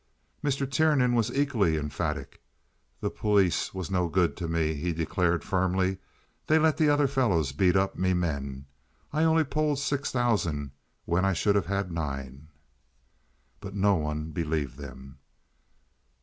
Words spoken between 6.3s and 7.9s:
"They let the other fellows beat